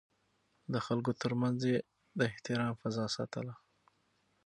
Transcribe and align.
د 0.73 0.75
خلکو 0.85 1.11
ترمنځ 1.21 1.59
يې 1.71 1.79
د 2.17 2.19
احترام 2.29 2.73
فضا 2.81 3.05
ساتله. 3.15 3.53